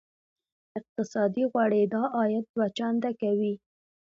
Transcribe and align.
اقتصادي 0.79 1.43
غوړېدا 1.51 2.01
عاید 2.15 2.45
دوه 2.53 2.67
چنده 2.77 3.11
کوي. 3.21 3.53